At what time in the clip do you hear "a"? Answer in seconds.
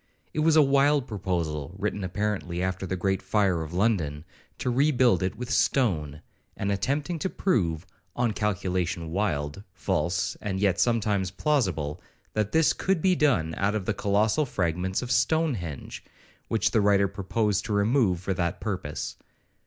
0.55-0.63, 8.31-8.33